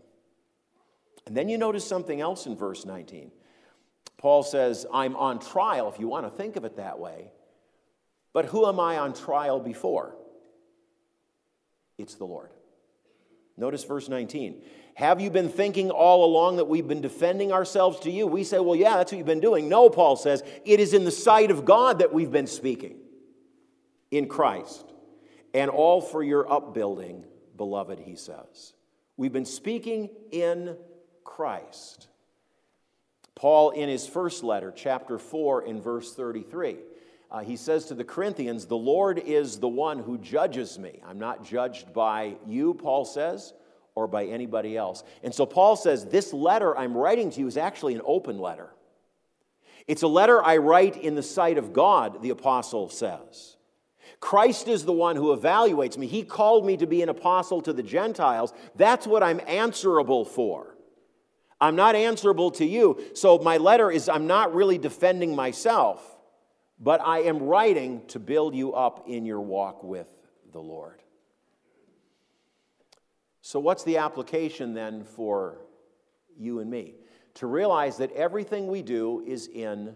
[1.27, 3.31] And then you notice something else in verse 19.
[4.19, 7.31] Paul says, I'm on trial, if you want to think of it that way.
[8.33, 10.17] But who am I on trial before?
[11.99, 12.51] It's the Lord.
[13.57, 14.63] Notice verse 19.
[14.95, 18.27] Have you been thinking all along that we've been defending ourselves to you?
[18.27, 19.69] We say, well, yeah, that's what you've been doing.
[19.69, 22.99] No, Paul says, it is in the sight of God that we've been speaking
[24.11, 24.85] in Christ,
[25.53, 27.25] and all for your upbuilding,
[27.57, 28.75] beloved, he says.
[29.17, 30.77] We've been speaking in
[31.25, 32.09] Christ.
[33.35, 36.77] Paul, in his first letter, chapter 4, in verse 33,
[37.31, 41.01] uh, he says to the Corinthians, The Lord is the one who judges me.
[41.05, 43.53] I'm not judged by you, Paul says,
[43.97, 45.03] or by anybody else.
[45.23, 48.71] And so Paul says, This letter I'm writing to you is actually an open letter.
[49.87, 53.57] It's a letter I write in the sight of God, the apostle says.
[54.21, 56.07] Christ is the one who evaluates me.
[56.07, 58.55] He called me to be an apostle to the Gentiles.
[58.77, 60.74] That's what I'm answerable for.
[61.65, 63.01] I'm not answerable to you.
[63.15, 66.15] So my letter is I'm not really defending myself
[66.79, 70.09] but I am writing to build you up in your walk with
[70.53, 71.03] the Lord.
[73.43, 75.59] So, what's the application then for
[76.39, 76.95] you and me?
[77.35, 79.95] To realize that everything we do is in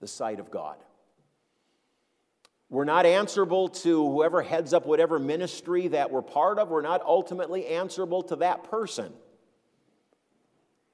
[0.00, 0.76] the sight of God.
[2.68, 6.68] We're not answerable to whoever heads up whatever ministry that we're part of.
[6.68, 9.12] We're not ultimately answerable to that person.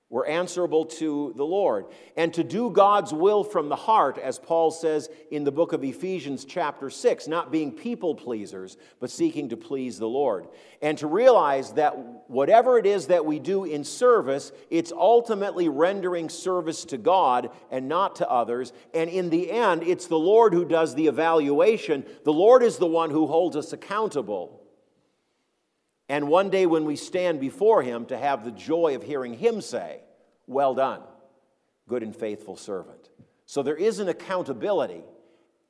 [0.08, 1.86] We're answerable to the Lord.
[2.16, 5.82] And to do God's will from the heart, as Paul says in the book of
[5.82, 10.46] Ephesians, chapter 6, not being people pleasers, but seeking to please the Lord.
[10.80, 11.96] And to realize that
[12.28, 17.88] whatever it is that we do in service, it's ultimately rendering service to God and
[17.88, 18.72] not to others.
[18.94, 22.04] And in the end, it's the Lord who does the evaluation.
[22.22, 24.65] The Lord is the one who holds us accountable.
[26.08, 29.60] And one day when we stand before Him, to have the joy of hearing Him
[29.60, 30.00] say,
[30.46, 31.02] Well done,
[31.88, 33.10] good and faithful servant.
[33.46, 35.04] So there is an accountability,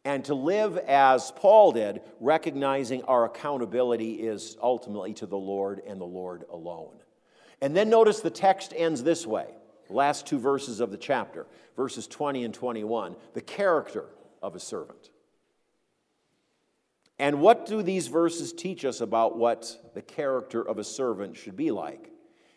[0.04, 6.00] and to live as Paul did, recognizing our accountability is ultimately to the Lord and
[6.00, 6.96] the Lord alone.
[7.60, 9.46] And then notice the text ends this way
[9.88, 14.06] last two verses of the chapter, verses 20 and 21, the character
[14.42, 15.10] of a servant.
[17.18, 21.56] And what do these verses teach us about what the character of a servant should
[21.56, 22.10] be like?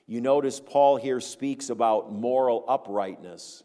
[0.05, 3.64] You notice Paul here speaks about moral uprightness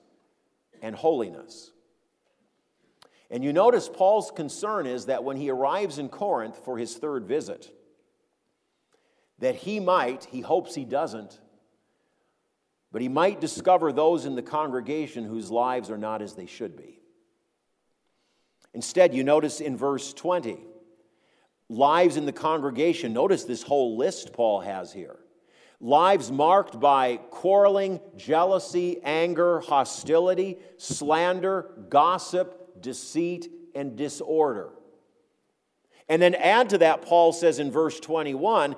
[0.82, 1.72] and holiness.
[3.30, 7.24] And you notice Paul's concern is that when he arrives in Corinth for his third
[7.24, 7.72] visit,
[9.38, 11.40] that he might, he hopes he doesn't,
[12.92, 16.76] but he might discover those in the congregation whose lives are not as they should
[16.76, 17.00] be.
[18.72, 20.58] Instead, you notice in verse 20,
[21.76, 23.12] lives in the congregation.
[23.12, 25.16] Notice this whole list Paul has here.
[25.80, 34.70] Lives marked by quarreling, jealousy, anger, hostility, slander, gossip, deceit, and disorder.
[36.08, 38.76] And then add to that, Paul says in verse 21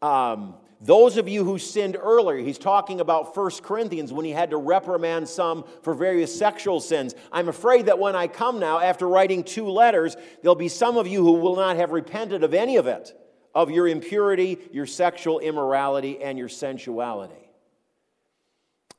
[0.00, 4.50] um, those of you who sinned earlier, he's talking about 1 Corinthians when he had
[4.50, 7.14] to reprimand some for various sexual sins.
[7.32, 11.08] I'm afraid that when I come now, after writing two letters, there'll be some of
[11.08, 13.12] you who will not have repented of any of it
[13.54, 17.48] of your impurity, your sexual immorality, and your sensuality.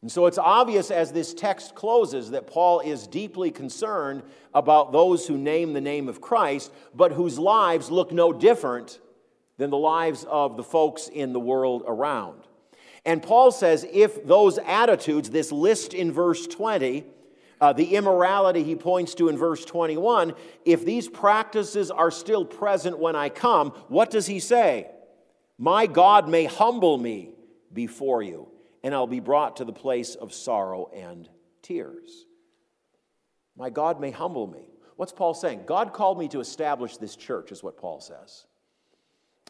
[0.01, 4.23] And so it's obvious as this text closes that Paul is deeply concerned
[4.53, 8.99] about those who name the name of Christ, but whose lives look no different
[9.59, 12.47] than the lives of the folks in the world around.
[13.05, 17.03] And Paul says if those attitudes, this list in verse 20,
[17.59, 20.33] uh, the immorality he points to in verse 21,
[20.63, 24.89] if these practices are still present when I come, what does he say?
[25.57, 27.31] My God may humble me
[27.73, 28.47] before you,
[28.81, 31.27] and I'll be brought to the place of sorrow and
[31.61, 32.25] tears.
[33.57, 34.69] My God may humble me.
[34.95, 35.63] What's Paul saying?
[35.65, 38.45] God called me to establish this church, is what Paul says.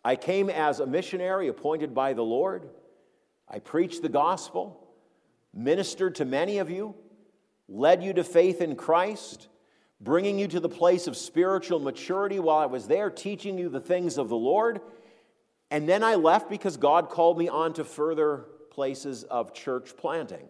[0.03, 2.69] I came as a missionary appointed by the Lord.
[3.47, 4.87] I preached the gospel,
[5.53, 6.95] ministered to many of you,
[7.67, 9.47] led you to faith in Christ,
[9.99, 13.79] bringing you to the place of spiritual maturity while I was there, teaching you the
[13.79, 14.81] things of the Lord.
[15.71, 20.47] And then I left because God called me on to further places of church planting.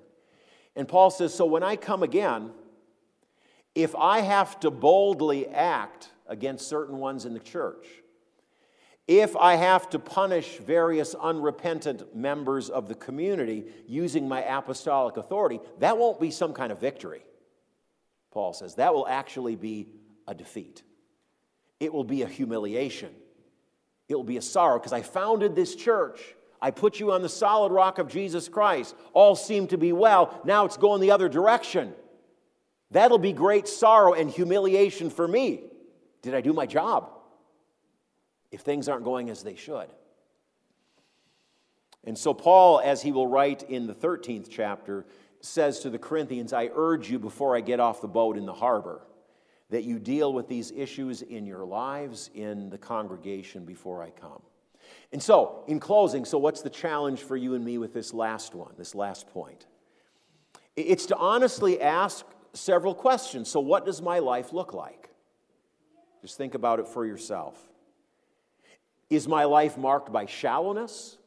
[0.75, 2.51] And Paul says, So when I come again,
[3.75, 7.87] if I have to boldly act against certain ones in the church,
[9.09, 15.59] if I have to punish various unrepentant members of the community using my apostolic authority,
[15.79, 17.25] that won't be some kind of victory,
[18.29, 18.75] Paul says.
[18.75, 19.87] That will actually be
[20.27, 20.83] a defeat.
[21.79, 23.09] It will be a humiliation.
[24.07, 26.21] It will be a sorrow because I founded this church.
[26.61, 28.93] I put you on the solid rock of Jesus Christ.
[29.13, 30.39] All seemed to be well.
[30.45, 31.95] Now it's going the other direction.
[32.91, 35.63] That'll be great sorrow and humiliation for me.
[36.21, 37.09] Did I do my job?
[38.51, 39.87] If things aren't going as they should.
[42.05, 45.05] And so, Paul, as he will write in the 13th chapter,
[45.41, 48.53] says to the Corinthians, I urge you before I get off the boat in the
[48.53, 49.01] harbor
[49.69, 54.41] that you deal with these issues in your lives, in the congregation before I come.
[55.11, 58.55] And so, in closing, so what's the challenge for you and me with this last
[58.55, 59.67] one, this last point?
[60.75, 63.49] It's to honestly ask several questions.
[63.49, 65.09] So, what does my life look like?
[66.21, 67.68] Just think about it for yourself.
[69.09, 71.17] Is my life marked by shallowness?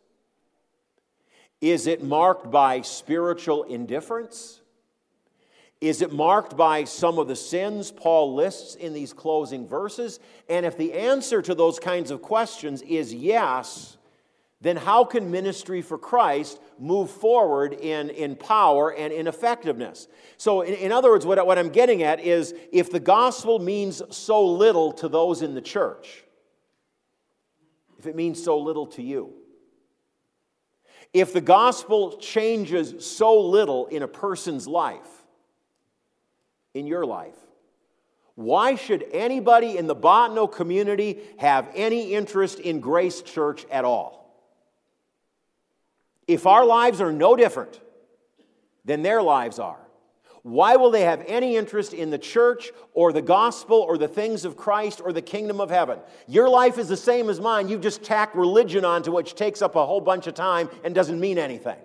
[1.61, 4.61] Is it marked by spiritual indifference?
[5.81, 10.21] Is it marked by some of the sins Paul lists in these closing verses?
[10.49, 13.97] And if the answer to those kinds of questions is yes,
[14.61, 20.07] then how can ministry for Christ move forward in, in power and in effectiveness?
[20.37, 24.03] So, in, in other words, what, what I'm getting at is if the gospel means
[24.11, 26.23] so little to those in the church,
[28.03, 29.33] if it means so little to you,
[31.13, 35.23] if the gospel changes so little in a person's life,
[36.75, 37.37] in your life.
[38.35, 44.21] Why should anybody in the Bottineau community have any interest in Grace Church at all?
[46.27, 47.79] If our lives are no different
[48.85, 49.82] than their lives are,
[50.43, 54.45] why will they have any interest in the church or the gospel or the things
[54.45, 56.01] of Christ or the kingdom of heaven?
[56.27, 57.69] Your life is the same as mine.
[57.69, 61.21] You've just tacked religion onto which takes up a whole bunch of time and doesn't
[61.21, 61.79] mean anything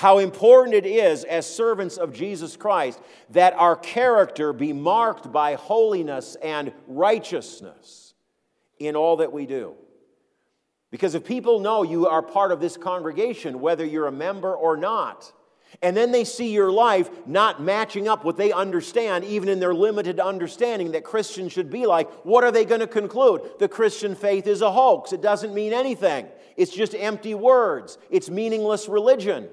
[0.00, 5.54] how important it is as servants of Jesus Christ that our character be marked by
[5.54, 8.14] holiness and righteousness
[8.78, 9.74] in all that we do.
[10.90, 14.76] Because if people know you are part of this congregation, whether you're a member or
[14.76, 15.32] not,
[15.82, 19.74] and then they see your life not matching up what they understand, even in their
[19.74, 23.42] limited understanding that Christians should be like, what are they going to conclude?
[23.58, 25.12] The Christian faith is a hoax.
[25.12, 26.26] It doesn't mean anything.
[26.56, 27.98] It's just empty words.
[28.10, 29.48] It's meaningless religion.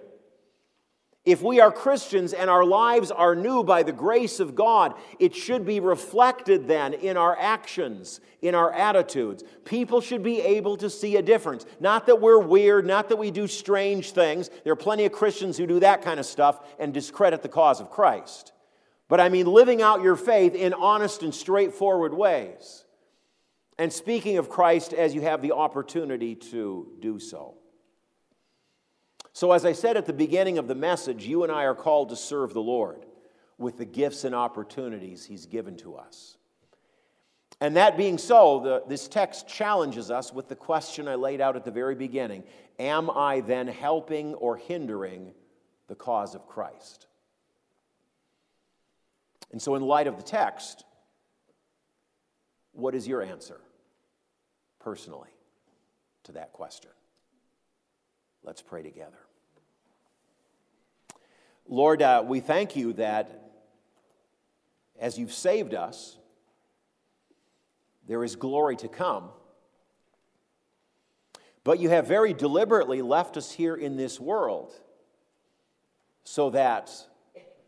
[1.28, 5.36] If we are Christians and our lives are new by the grace of God, it
[5.36, 9.43] should be reflected then in our actions, in our attitudes.
[9.65, 11.65] People should be able to see a difference.
[11.82, 14.49] Not that we're weird, not that we do strange things.
[14.63, 17.82] There are plenty of Christians who do that kind of stuff and discredit the cause
[17.82, 18.53] of Christ.
[19.09, 22.86] But I mean, living out your faith in honest and straightforward ways.
[23.78, 27.57] And speaking of Christ as you have the opportunity to do so.
[29.38, 32.09] So, as I said at the beginning of the message, you and I are called
[32.09, 33.05] to serve the Lord
[33.59, 36.38] with the gifts and opportunities He's given to us.
[37.61, 41.55] And that being so, the, this text challenges us with the question I laid out
[41.55, 42.45] at the very beginning
[42.79, 45.33] Am I then helping or hindering
[45.85, 47.05] the cause of Christ?
[49.51, 50.83] And so, in light of the text,
[52.71, 53.61] what is your answer
[54.79, 55.29] personally
[56.23, 56.89] to that question?
[58.43, 59.26] Let's pray together.
[61.70, 63.51] Lord, uh, we thank you that
[64.99, 66.18] as you've saved us,
[68.07, 69.30] there is glory to come.
[71.63, 74.74] But you have very deliberately left us here in this world
[76.24, 76.89] so that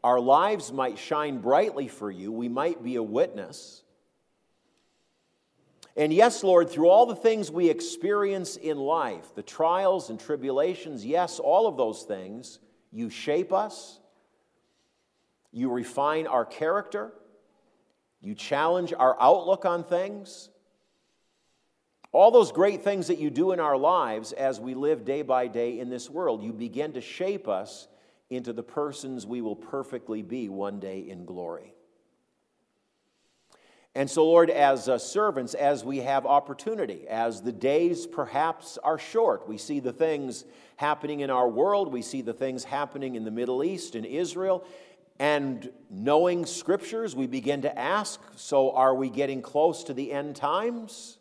[0.01, 3.83] our lives might shine brightly for you, we might be a witness.
[5.97, 11.05] And yes, Lord, through all the things we experience in life, the trials and tribulations,
[11.05, 12.59] yes, all of those things,
[12.91, 13.99] you shape us,
[15.51, 17.11] you refine our character,
[18.21, 20.49] you challenge our outlook on things.
[22.11, 25.47] All those great things that you do in our lives as we live day by
[25.47, 27.87] day in this world, you begin to shape us
[28.29, 31.73] into the persons we will perfectly be one day in glory.
[33.95, 38.99] And so, Lord, as uh, servants, as we have opportunity, as the days perhaps are
[38.99, 40.45] short, we see the things
[40.77, 44.63] happening in our world, we see the things happening in the Middle East, in Israel,
[45.19, 50.35] and knowing scriptures, we begin to ask so, are we getting close to the end
[50.35, 51.17] times?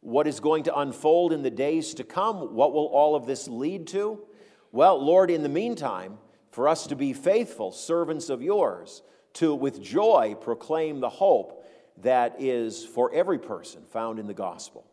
[0.00, 2.54] What is going to unfold in the days to come?
[2.54, 4.20] What will all of this lead to?
[4.72, 6.18] Well, Lord, in the meantime,
[6.50, 9.02] for us to be faithful servants of yours,
[9.34, 11.59] to with joy proclaim the hope
[12.02, 14.86] that is for every person found in the gospel.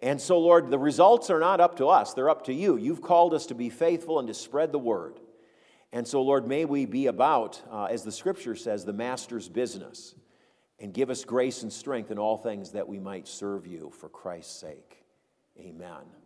[0.00, 2.76] And so, Lord, the results are not up to us, they're up to you.
[2.76, 5.18] You've called us to be faithful and to spread the word.
[5.92, 10.14] And so, Lord, may we be about, uh, as the scripture says, the master's business.
[10.80, 14.08] And give us grace and strength in all things that we might serve you for
[14.08, 15.02] Christ's sake.
[15.58, 16.17] Amen.